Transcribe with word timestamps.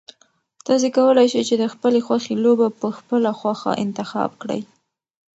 تاسو 0.67 0.87
کولای 0.97 1.27
شئ 1.33 1.41
چې 1.49 1.55
د 1.57 1.63
خپلې 1.73 1.99
خوښې 2.05 2.33
لوبه 2.43 2.67
په 2.79 2.87
خپله 2.97 3.29
خوښه 3.39 3.71
انتخاب 3.83 4.31
کړئ. 4.41 4.61